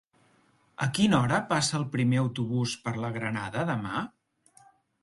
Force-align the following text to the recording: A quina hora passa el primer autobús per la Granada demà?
A 0.85 0.87
quina 0.99 1.19
hora 1.25 1.39
passa 1.53 1.75
el 1.81 1.85
primer 1.97 2.19
autobús 2.23 2.75
per 2.87 2.97
la 3.05 3.13
Granada 3.21 3.71
demà? 3.75 4.07